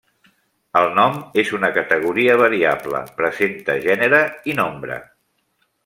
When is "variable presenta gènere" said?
2.43-4.27